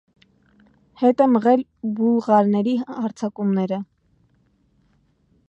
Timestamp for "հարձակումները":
2.81-3.81